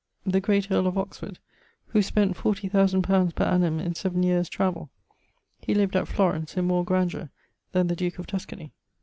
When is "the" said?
0.25-0.41, 7.85-7.95